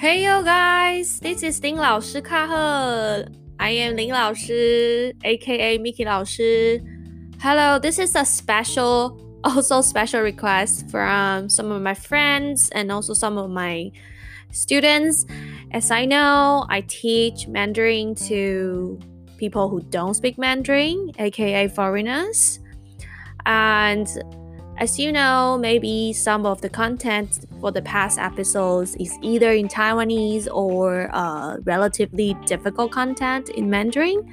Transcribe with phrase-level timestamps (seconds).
[0.00, 3.26] Hey yo guys, this is 林老师卡赫。
[3.58, 6.82] I am 林老师，aka Miki 老师。
[7.40, 13.38] Hello, this is a special, also special request from some of my friends and also some
[13.38, 13.90] of my
[14.52, 15.24] students.
[15.72, 18.98] As I know, I teach Mandarin to
[19.38, 22.60] people who don't speak Mandarin, aka foreigners.
[23.44, 24.06] And
[24.81, 29.67] as you know, maybe some of the content for the past episodes is either in
[29.67, 34.25] Taiwanese or uh, relatively difficult content in Mandarin.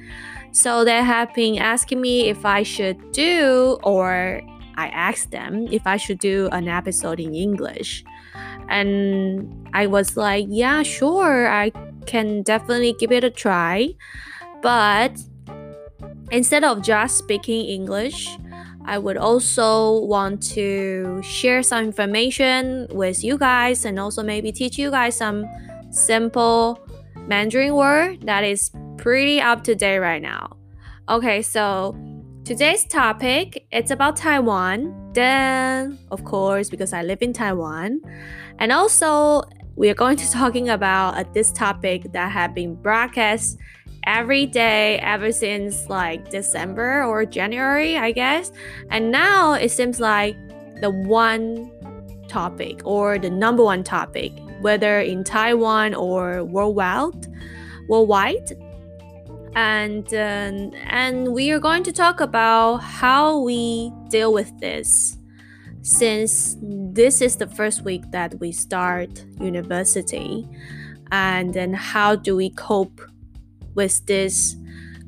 [0.51, 4.41] So they have been asking me if I should do, or
[4.75, 8.03] I asked them if I should do an episode in English.
[8.69, 11.69] And I was like, yeah, sure, I
[12.07, 13.89] can definitely give it a try.
[14.63, 15.11] But
[16.31, 18.35] instead of just speaking English,
[18.89, 24.79] I would also want to share some information with you guys and also maybe teach
[24.79, 25.45] you guys some
[25.91, 26.81] simple
[27.27, 30.57] Mandarin word that is pretty up to date right now.
[31.07, 31.95] Okay, so
[32.43, 35.11] today's topic it's about Taiwan.
[35.13, 38.01] Then, of course, because I live in Taiwan,
[38.57, 39.43] and also
[39.75, 43.59] we are going to talking about uh, this topic that have been broadcast
[44.09, 48.51] every day ever since like December or January, I guess.
[48.89, 50.35] And now it seems like
[50.81, 51.71] the one
[52.27, 57.27] topic or the number one topic, whether in Taiwan or worldwide,
[57.87, 58.57] worldwide.
[59.55, 65.17] And um, and we are going to talk about how we deal with this
[65.81, 70.47] since this is the first week that we start university
[71.11, 73.01] and then how do we cope
[73.75, 74.55] with this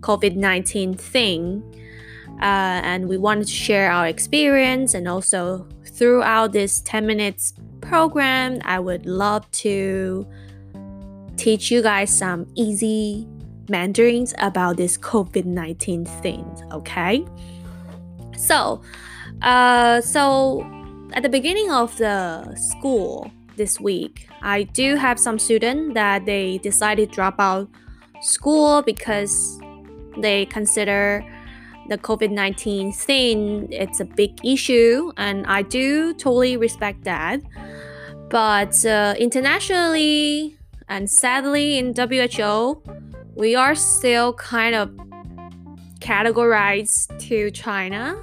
[0.01, 1.63] COVID 19 thing.
[2.41, 8.59] Uh, and we wanted to share our experience and also throughout this 10 minutes program,
[8.63, 10.25] I would love to
[11.37, 13.27] teach you guys some easy
[13.69, 17.25] Mandarins about this COVID 19 thing, okay?
[18.35, 18.81] So,
[19.41, 20.65] uh, so
[21.13, 26.57] at the beginning of the school this week, I do have some students that they
[26.59, 27.69] decided to drop out
[28.21, 29.59] school because
[30.17, 31.25] they consider
[31.89, 37.41] the COVID-19 thing it's a big issue and I do totally respect that.
[38.29, 40.55] But uh, internationally
[40.87, 42.81] and sadly in WHO,
[43.35, 44.89] we are still kind of
[45.99, 48.15] categorized to China,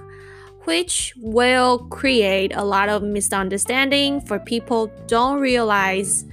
[0.64, 6.25] which will create a lot of misunderstanding for people don't realize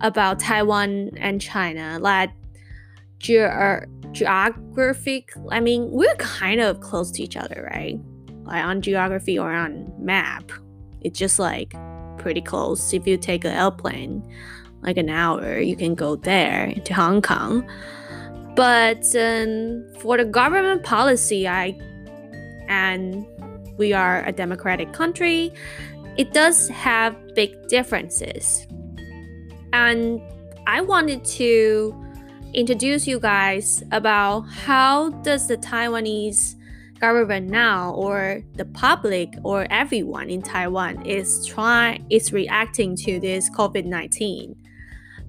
[0.00, 1.98] about Taiwan and China.
[2.00, 2.30] Like
[3.22, 7.98] ge- geographic i mean we're kind of close to each other right?
[8.44, 10.50] Like on geography or on map
[11.00, 11.74] it's just like
[12.18, 12.92] pretty close.
[12.92, 14.22] If you take an airplane
[14.82, 17.66] like an hour you can go there to hong kong.
[18.54, 21.78] But um, for the government policy i
[22.68, 23.24] and
[23.78, 25.52] we are a democratic country
[26.18, 28.66] it does have big differences.
[29.72, 30.20] And
[30.66, 31.94] i wanted to
[32.54, 36.56] introduce you guys about how does the Taiwanese
[37.00, 43.50] government now or the public or everyone in Taiwan is trying is reacting to this
[43.50, 44.54] COVID-19.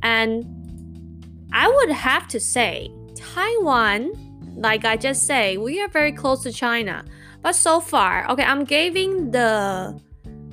[0.04, 4.12] And I would have to say Taiwan,
[4.56, 7.06] like I just say, we are very close to China.
[7.42, 10.00] But so far, okay, I'm giving the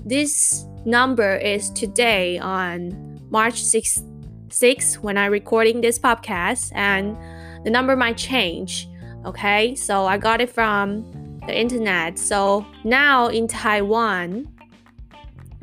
[0.06, 4.09] this number is today on March 6th
[4.53, 7.16] 6 when I'm recording this podcast, and
[7.65, 8.88] the number might change.
[9.25, 12.19] Okay, so I got it from the internet.
[12.19, 14.49] So now in Taiwan,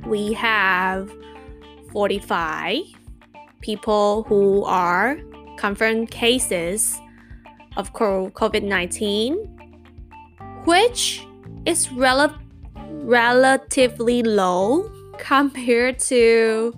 [0.05, 1.11] we have
[1.91, 2.83] 45
[3.61, 5.17] people who are
[5.57, 6.99] confirmed cases
[7.75, 9.35] of COVID 19,
[10.65, 11.25] which
[11.65, 12.37] is rel-
[12.75, 16.73] relatively low compared to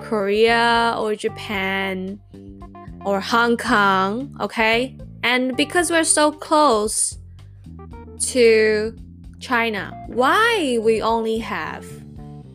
[0.00, 2.20] Korea or Japan
[3.04, 4.96] or Hong Kong, okay?
[5.22, 7.18] And because we're so close
[8.20, 8.96] to
[9.38, 11.84] China, why we only have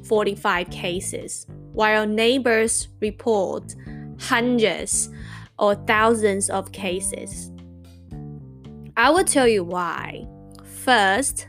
[0.06, 3.76] 45 cases while neighbors report
[4.20, 5.10] hundreds
[5.58, 7.52] or thousands of cases?
[8.98, 10.28] I will tell you why.
[10.64, 11.48] First,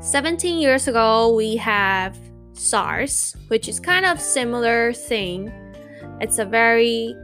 [0.00, 2.16] 17 years ago, we have
[2.60, 5.50] SARS, which is kind of similar thing.
[6.20, 7.16] It's a very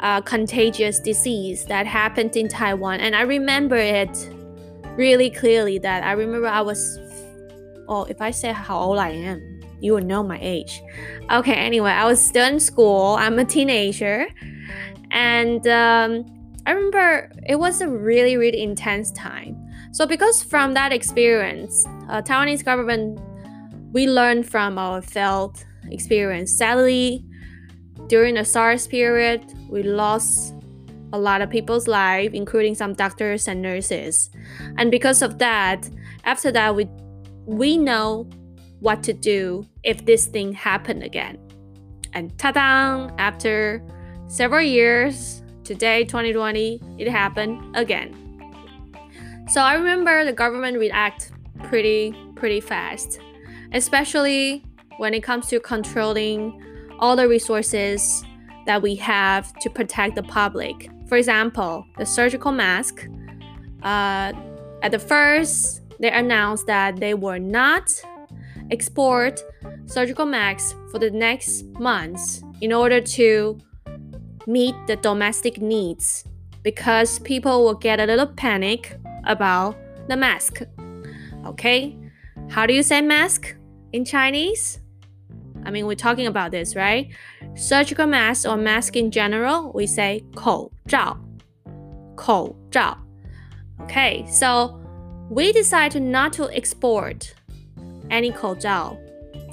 [0.00, 4.30] uh, contagious disease that happened in Taiwan, and I remember it
[4.96, 5.78] really clearly.
[5.78, 6.98] That I remember I was,
[7.88, 10.82] oh, if I say how old I am, you will know my age.
[11.30, 13.16] Okay, anyway, I was still in school.
[13.18, 14.26] I'm a teenager.
[15.10, 16.24] And um,
[16.66, 19.56] I remember it was a really, really intense time.
[19.92, 23.18] So, because from that experience, uh, Taiwanese government,
[23.92, 26.56] we learned from our failed experience.
[26.56, 27.24] Sadly,
[28.06, 30.54] during the SARS period, we lost
[31.12, 34.30] a lot of people's life, including some doctors and nurses.
[34.78, 35.88] And because of that,
[36.24, 36.86] after that, we
[37.46, 38.28] we know
[38.80, 41.38] what to do if this thing happened again.
[42.12, 43.10] And ta-da!
[43.18, 43.82] After
[44.28, 48.14] several years, today 2020, it happened again.
[49.48, 51.32] So I remember the government react
[51.64, 53.20] pretty pretty fast,
[53.72, 54.64] especially
[54.98, 56.62] when it comes to controlling
[56.98, 58.24] all the resources
[58.66, 60.90] that we have to protect the public.
[61.08, 63.08] For example, the surgical mask.
[63.82, 64.32] Uh,
[64.82, 67.90] at the first, they announced that they were not
[68.70, 69.42] export
[69.86, 73.58] surgical masks for the next months in order to
[74.46, 76.24] meet the domestic needs
[76.62, 79.76] because people will get a little panic about
[80.08, 80.62] the mask.
[81.46, 81.96] Okay,
[82.48, 83.56] how do you say mask
[83.91, 84.79] in Chinese?
[85.65, 87.07] I mean, we're talking about this, right?
[87.55, 91.17] Surgical mask or mask in general, we say 口罩,
[92.15, 92.97] 口罩.
[93.81, 94.79] Okay, so
[95.29, 97.33] we decided not to export
[98.09, 98.95] any 口罩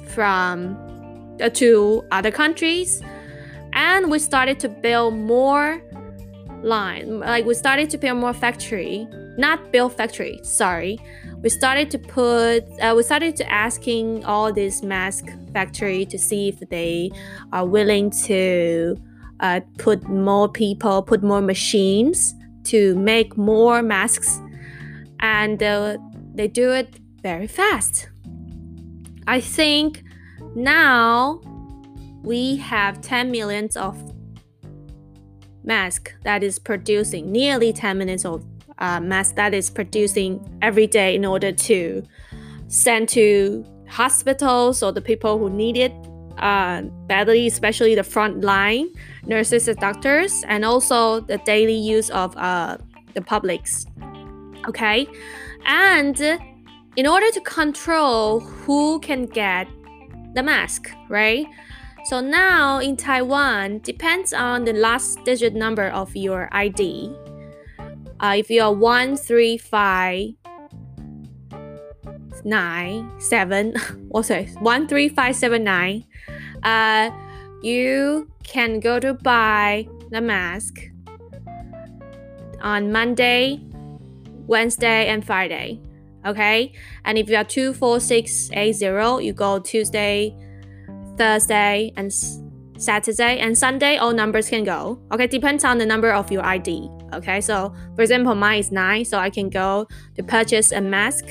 [0.07, 0.77] from
[1.41, 3.01] uh, to other countries
[3.73, 5.81] and we started to build more
[6.61, 10.99] line like we started to build more factory not build factory sorry
[11.42, 16.48] we started to put uh, we started to asking all these mask factory to see
[16.48, 17.10] if they
[17.52, 18.96] are willing to
[19.40, 22.34] uh, put more people put more machines
[22.68, 24.40] to make more masks.
[25.20, 25.96] And uh,
[26.34, 28.08] they do it very fast.
[29.26, 30.04] I think
[30.54, 31.40] now
[32.22, 33.96] we have 10 millions of
[35.64, 38.44] mask that is producing nearly 10 minutes of
[38.78, 42.02] uh, mask that is producing every day in order to
[42.68, 45.92] send to hospitals or the people who need it
[46.38, 48.88] uh, badly, especially the front line
[49.26, 52.76] nurses and doctors, and also the daily use of uh,
[53.14, 53.86] the publics.
[54.68, 55.06] Okay,
[55.66, 56.20] and
[56.96, 59.66] in order to control who can get
[60.34, 61.46] the mask, right?
[62.04, 67.12] So now in Taiwan, depends on the last digit number of your ID.
[68.20, 70.30] Uh, if you are one three five
[72.44, 73.74] nine seven,
[74.10, 76.04] or sorry, one three five seven nine,
[76.62, 77.10] uh,
[77.62, 80.80] you can go to buy the mask
[82.60, 83.60] on Monday,
[84.46, 85.80] Wednesday, and Friday
[86.26, 86.72] okay?
[87.04, 90.36] And if you are 24680, you go Tuesday,
[91.16, 92.12] Thursday, and
[92.76, 95.00] Saturday, and Sunday, all numbers can go.
[95.12, 96.88] Okay, depends on the number of your ID.
[97.12, 101.24] Okay, so for example, mine is 9, so I can go to purchase a mask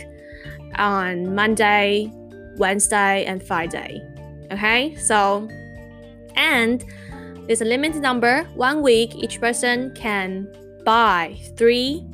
[0.76, 2.12] on Monday,
[2.58, 4.02] Wednesday, and Friday.
[4.52, 5.48] Okay, so
[6.36, 6.84] and
[7.48, 8.44] there's a limited number.
[8.56, 10.48] One week, each person can
[10.84, 12.06] buy three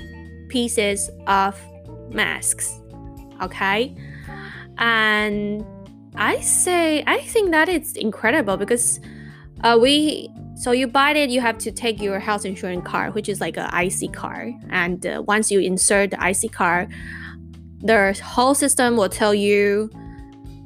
[0.49, 1.59] pieces of
[2.09, 2.79] masks.
[3.41, 3.95] Okay?
[4.77, 5.65] And
[6.15, 8.99] I say, I think that it's incredible because
[9.63, 13.27] uh, we, so you buy it, you have to take your health insurance card, which
[13.29, 14.53] is like an IC card.
[14.69, 16.89] And uh, once you insert the IC card,
[17.81, 19.89] the whole system will tell you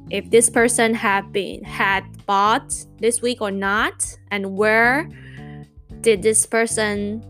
[0.09, 5.09] if this person have been had bought this week or not and where
[6.01, 7.23] did this person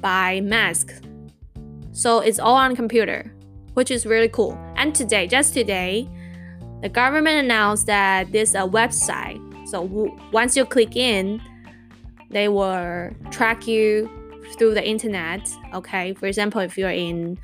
[0.00, 0.92] buy mask
[1.98, 3.34] so it's all on computer,
[3.74, 4.56] which is really cool.
[4.76, 6.08] And today, just today,
[6.80, 9.42] the government announced that there's a website.
[9.68, 9.82] So
[10.32, 11.40] once you click in,
[12.30, 14.10] they will track you
[14.56, 15.48] through the internet.
[15.74, 17.38] Okay, for example, if you're in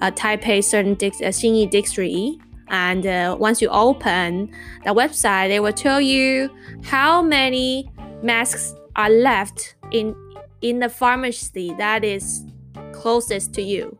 [0.00, 4.50] a Taipei certain district, uh, and uh, once you open
[4.84, 6.50] the website, they will tell you
[6.84, 7.90] how many
[8.22, 10.14] masks are left in
[10.60, 12.44] in the pharmacy that is
[12.92, 13.96] closest to you.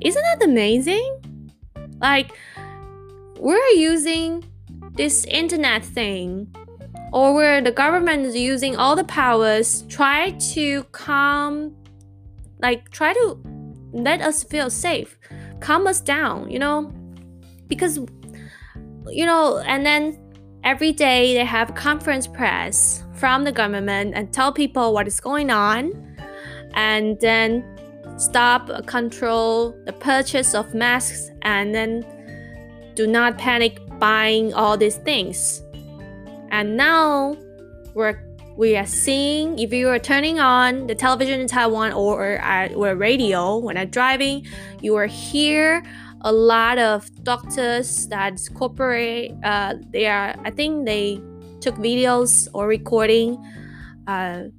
[0.00, 1.20] Isn't that amazing?
[2.00, 2.32] Like,
[3.38, 4.44] we're using
[4.94, 6.54] this internet thing,
[7.12, 11.74] or where the government is using all the powers, try to calm,
[12.60, 13.38] like, try to
[13.92, 15.18] let us feel safe,
[15.60, 16.92] calm us down, you know?
[17.68, 17.98] Because,
[19.08, 20.18] you know, and then
[20.64, 25.50] every day they have conference press from the government and tell people what is going
[25.50, 25.92] on
[26.74, 27.64] and then
[28.16, 32.04] stop control the purchase of masks and then
[32.94, 35.62] do not panic buying all these things.
[36.50, 37.36] And now
[37.94, 38.18] we're
[38.56, 42.96] we are seeing if you are turning on the television in Taiwan or at or
[42.96, 44.44] radio when I'm driving,
[44.80, 45.84] you will hear
[46.22, 49.32] a lot of doctors that corporate.
[49.44, 51.20] Uh, they are I think they
[51.60, 53.38] took videos or recording
[54.08, 54.50] uh,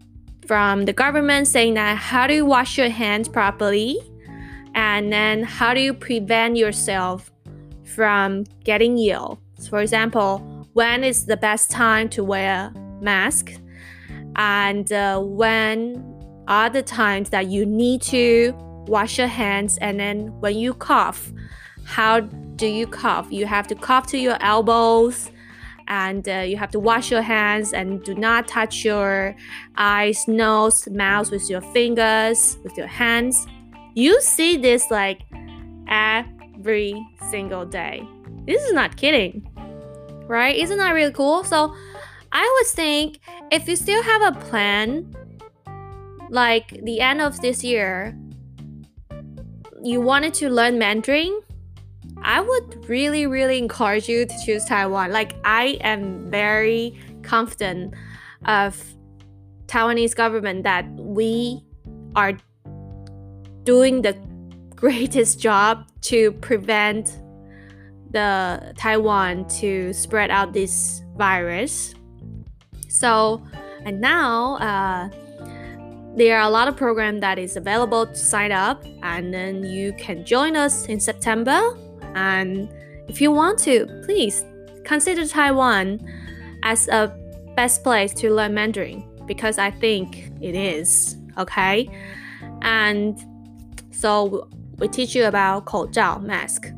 [0.48, 4.00] from the government saying that how do you wash your hands properly,
[4.74, 7.33] and then how do you prevent yourself
[7.86, 9.40] from getting ill.
[9.70, 10.40] For example,
[10.74, 13.54] when is the best time to wear mask?
[14.36, 16.04] And uh, when
[16.48, 18.54] are the times that you need to
[18.88, 19.78] wash your hands?
[19.78, 21.32] And then when you cough
[21.86, 23.28] how do you cough?
[23.32, 25.30] You have to cough to your elbows
[25.88, 29.36] and uh, you have to wash your hands and do not touch your
[29.76, 33.46] eyes nose mouth with your fingers with your hands.
[33.96, 35.22] You see this like
[36.64, 38.02] every single day.
[38.46, 39.48] This is not kidding
[40.28, 40.56] right?
[40.56, 41.44] Isn't that really cool?
[41.44, 41.76] So
[42.32, 43.20] I would think
[43.52, 45.14] if you still have a plan,
[46.30, 48.18] like the end of this year,
[49.82, 51.42] you wanted to learn Mandarin,
[52.22, 55.12] I would really, really encourage you to choose Taiwan.
[55.12, 57.94] Like I am very confident
[58.46, 58.82] of
[59.68, 61.62] Taiwanese government that we
[62.16, 62.34] are
[63.64, 64.14] doing the
[64.84, 67.22] greatest job to prevent
[68.12, 71.96] the Taiwan to spread out this virus.
[72.90, 73.42] So,
[73.86, 75.08] and now uh,
[76.18, 79.94] there are a lot of programs that is available to sign up, and then you
[79.94, 81.62] can join us in September.
[82.14, 82.70] And
[83.08, 84.44] if you want to, please
[84.84, 86.06] consider Taiwan
[86.64, 87.08] as a
[87.56, 91.16] best place to learn Mandarin because I think it is.
[91.38, 91.88] Okay,
[92.64, 93.18] and
[93.92, 94.50] so
[94.83, 96.73] we teach you about 口罩 mask,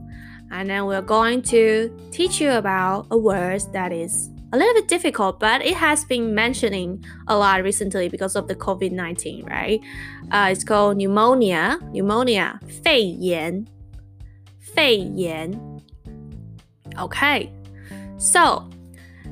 [0.50, 4.88] and then we're going to teach you about a word that is a little bit
[4.88, 9.80] difficult, but it has been mentioning a lot recently because of the COVID 19, right?
[10.30, 11.78] Uh, it's called pneumonia.
[11.92, 12.58] Pneumonia.
[12.82, 13.64] 肺炎.
[14.58, 15.52] 肺炎.
[16.98, 17.52] Okay.
[18.18, 18.68] So,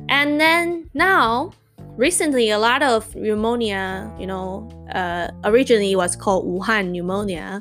[0.08, 1.50] and then now,
[1.96, 7.60] recently, a lot of pneumonia, you know, uh, originally was called Wuhan pneumonia,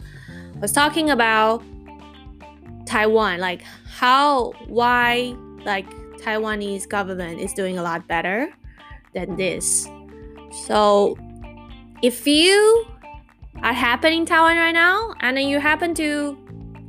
[0.63, 1.61] was talking about
[2.87, 8.49] Taiwan, like how, why, like Taiwanese government is doing a lot better
[9.13, 9.89] than this.
[10.67, 11.19] So
[12.01, 12.87] if you
[13.63, 16.39] are happening in Taiwan right now and then you happen to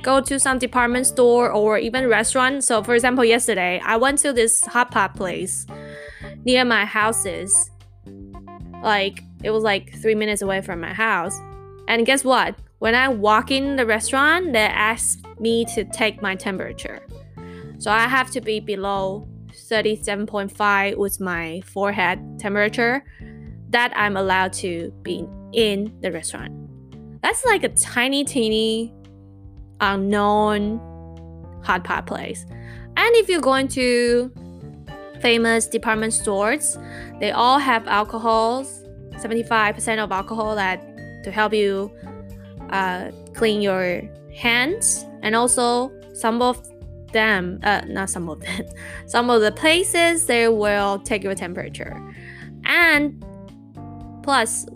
[0.02, 2.62] go to some department store or even restaurant.
[2.62, 5.66] So for example, yesterday I went to this hot pot place
[6.44, 7.70] near my houses.
[8.84, 11.36] Like it was like three minutes away from my house.
[11.88, 12.54] And guess what?
[12.84, 17.00] When I walk in the restaurant, they ask me to take my temperature.
[17.78, 23.02] So I have to be below 37.5 with my forehead temperature
[23.70, 26.52] that I'm allowed to be in the restaurant.
[27.22, 28.92] That's like a tiny, teeny,
[29.80, 30.78] unknown
[31.64, 32.44] hot pot place.
[32.50, 34.30] And if you're going to
[35.22, 36.76] famous department stores,
[37.18, 38.82] they all have alcohols,
[39.14, 40.82] 75% of alcohol that
[41.24, 41.90] to help you
[42.70, 44.02] uh, clean your
[44.34, 46.62] hands and also some of
[47.12, 48.66] them, uh, not some of them,
[49.06, 52.00] some of the places they will take your temperature.
[52.64, 53.24] And
[54.22, 54.66] plus,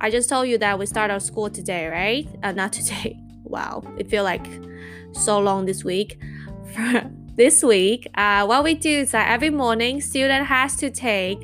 [0.00, 2.28] I just told you that we start our school today, right?
[2.42, 3.18] Uh, not today.
[3.44, 4.46] Wow, it feel like
[5.12, 6.18] so long this week.
[7.36, 11.40] this week, uh, what we do is that every morning, student has to take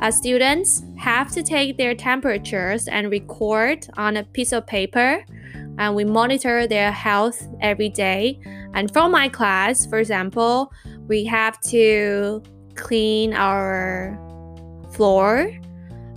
[0.00, 5.24] uh, students have to take their temperatures and record on a piece of paper
[5.78, 8.38] and we monitor their health every day.
[8.74, 10.72] And from my class, for example,
[11.06, 12.42] we have to
[12.74, 14.18] clean our
[14.92, 15.50] floor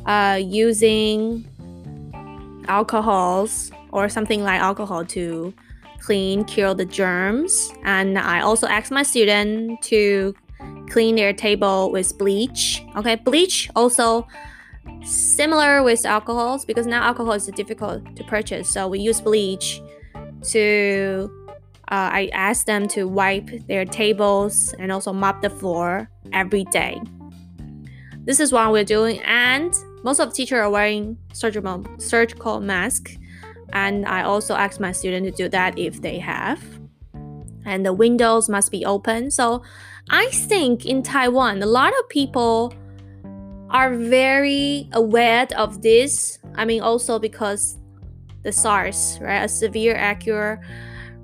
[0.06, 1.46] uh, using
[2.68, 5.54] alcohols or something like alcohol to
[6.00, 7.72] clean, kill the germs.
[7.84, 10.34] And I also ask my student to
[10.89, 12.84] clean their table with bleach.
[12.96, 14.27] Okay, bleach also
[15.03, 18.69] similar with alcohols because now alcohol is difficult to purchase.
[18.69, 19.81] So we use bleach
[20.51, 21.31] to.
[21.91, 27.01] Uh, I ask them to wipe their tables and also mop the floor every day.
[28.25, 33.17] This is what we're doing, and most of the teachers are wearing surgical surgical mask.
[33.74, 36.62] And I also ask my student to do that if they have.
[37.65, 39.29] And the windows must be open.
[39.31, 39.62] So
[40.10, 42.74] I think in Taiwan, a lot of people
[43.70, 46.39] are very aware of this.
[46.56, 47.78] I mean, also because
[48.44, 50.60] the SARS, right, a severe acute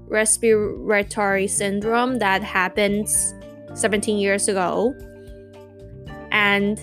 [0.07, 3.09] respiratory syndrome that happened
[3.73, 4.93] 17 years ago.
[6.31, 6.79] And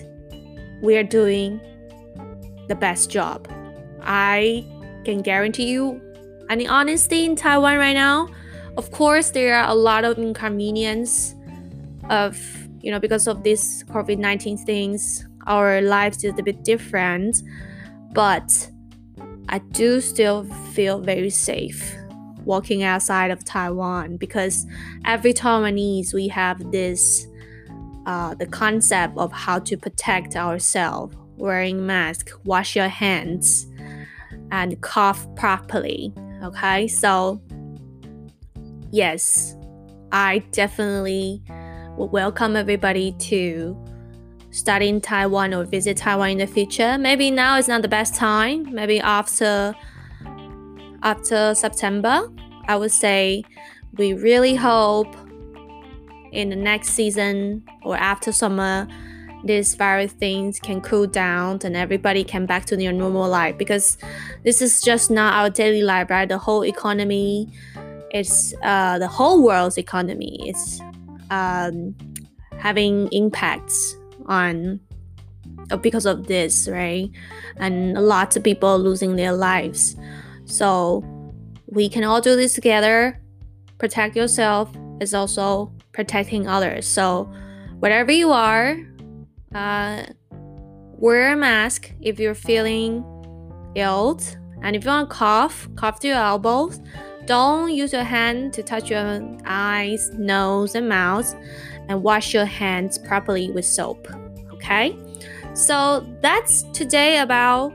[0.81, 1.61] we're doing
[2.67, 3.47] the best job.
[4.01, 4.65] I
[5.05, 6.01] can guarantee you
[6.49, 8.27] any honesty in Taiwan right now.
[8.75, 11.35] Of course, there are a lot of inconvenience
[12.09, 12.39] of
[12.81, 15.25] you know because of this COVID-19 things.
[15.45, 17.43] Our lives is a bit different,
[18.13, 18.69] but
[19.49, 21.95] I do still feel very safe
[22.45, 24.65] walking outside of Taiwan because
[25.05, 27.27] every Taiwanese we have this
[28.05, 33.65] uh, the concept of how to protect ourselves, wearing mask, wash your hands,
[34.51, 36.13] and cough properly.
[36.43, 37.41] Okay, so
[38.91, 39.55] yes,
[40.11, 41.41] I definitely
[41.97, 43.77] welcome everybody to
[44.51, 46.97] study in Taiwan or visit Taiwan in the future.
[46.97, 48.73] Maybe now is not the best time.
[48.73, 49.75] Maybe after
[51.03, 52.29] after September,
[52.67, 53.43] I would say
[53.97, 55.15] we really hope
[56.31, 58.87] in the next season or after summer
[59.45, 63.97] these virus things can cool down and everybody can back to their normal life because
[64.45, 67.49] this is just not our daily life right the whole economy
[68.11, 70.81] it's uh, the whole world's economy is
[71.33, 71.95] um,
[72.59, 73.95] having impacts
[74.27, 74.79] on
[75.71, 77.09] uh, because of this right?
[77.57, 79.95] And lots of people losing their lives.
[80.45, 81.03] So
[81.67, 83.19] we can all do this together.
[83.79, 84.69] Protect yourself
[85.01, 86.85] is also protecting others.
[86.87, 87.31] So
[87.79, 88.77] wherever you are
[89.55, 90.03] uh,
[90.97, 93.03] wear a mask if you're feeling
[93.75, 94.19] ill.
[94.61, 96.79] And if you want to cough cough to your elbows
[97.25, 101.35] don't use your hand to touch your eyes nose and mouth
[101.87, 104.07] and wash your hands properly with soap.
[104.53, 104.97] Okay?
[105.53, 107.73] So that's today about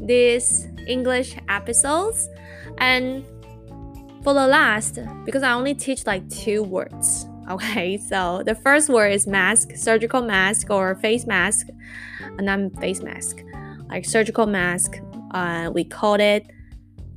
[0.00, 2.28] these English episodes.
[2.78, 3.24] And
[4.22, 7.26] for the last, because I only teach like two words.
[7.50, 11.66] Okay, so the first word is mask, surgical mask or face mask,
[12.38, 13.42] and then face mask,
[13.88, 15.00] like surgical mask.
[15.32, 16.46] Uh, we call it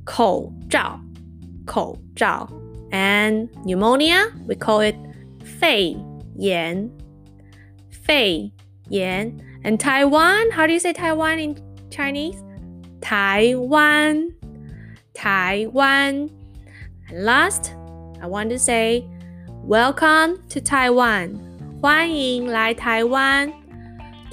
[0.04, 0.98] 口罩,
[1.65, 2.49] 口罩.
[2.91, 4.95] And pneumonia, we call it
[5.43, 5.95] 肺
[6.35, 6.89] 炎，
[7.89, 8.51] 肺
[8.89, 9.33] 炎。
[9.63, 11.55] And Taiwan, how do you say Taiwan in
[11.89, 12.43] Chinese?
[12.99, 14.33] Taiwan,
[15.13, 16.29] Taiwan.
[17.09, 17.71] And last,
[18.21, 19.05] I want to say,
[19.65, 21.39] welcome to Taiwan.
[21.81, 23.51] 欢迎来台湾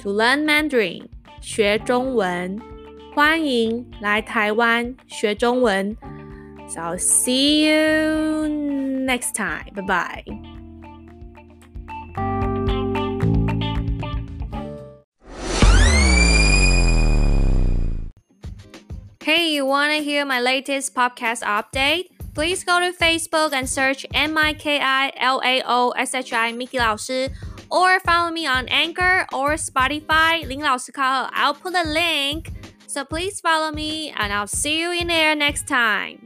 [0.01, 1.05] to learn Mandarin
[1.41, 2.59] 学中文。
[3.15, 5.95] 欢迎来台湾学中文。
[6.67, 9.73] So I'll see you next time.
[9.73, 10.23] Bye bye.
[19.23, 22.09] Hey, you want to hear my latest podcast update?
[22.33, 26.33] Please go to Facebook and search M I K I L A O S H
[26.33, 27.29] I Miki 老师
[27.69, 32.51] or follow me on Anchor or Spotify 林老师课后 I'll put a link.
[32.87, 36.22] So please follow me and I'll see you in there next time.